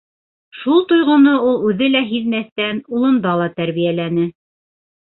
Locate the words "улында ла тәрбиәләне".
3.01-4.29